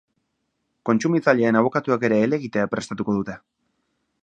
Kontsumitzaileen 0.89 1.59
abokatuek 1.61 2.07
ere 2.11 2.19
helegitea 2.23 2.65
prestatuko 2.75 3.19
dute. 3.21 3.37